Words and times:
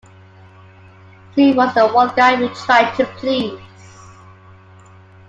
Stu 1.31 1.53
was 1.53 1.75
the 1.75 1.87
one 1.87 2.11
guy 2.15 2.33
we 2.41 2.49
tried 2.55 2.91
to 2.95 3.05
please. 3.17 3.59